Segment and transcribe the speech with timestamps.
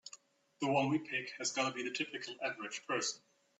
[0.61, 3.21] The one we pick has gotta be the typical average person.